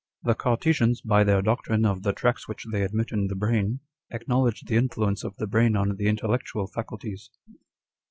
[0.23, 4.61] The Cartesians, by their doctrine of the tracks which they admit in the brain, acknowledge
[4.63, 7.29] the influence of the brain on the intellectual faculties."